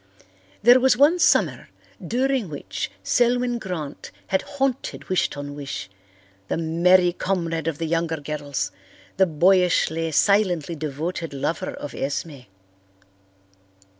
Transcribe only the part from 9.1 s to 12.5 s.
the boyishly, silently devoted lover of Esme.